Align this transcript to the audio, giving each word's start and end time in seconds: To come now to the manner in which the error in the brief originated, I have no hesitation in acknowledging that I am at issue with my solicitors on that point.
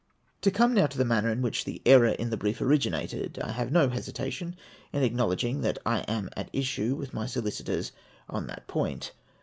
To 0.41 0.49
come 0.49 0.73
now 0.73 0.87
to 0.87 0.97
the 0.97 1.05
manner 1.05 1.29
in 1.29 1.43
which 1.43 1.63
the 1.63 1.79
error 1.85 2.07
in 2.09 2.31
the 2.31 2.35
brief 2.35 2.59
originated, 2.59 3.37
I 3.37 3.51
have 3.51 3.71
no 3.71 3.87
hesitation 3.89 4.55
in 4.91 5.03
acknowledging 5.03 5.61
that 5.61 5.77
I 5.85 5.99
am 6.07 6.27
at 6.35 6.49
issue 6.51 6.95
with 6.95 7.13
my 7.13 7.27
solicitors 7.27 7.91
on 8.27 8.47
that 8.47 8.65
point. 8.65 9.11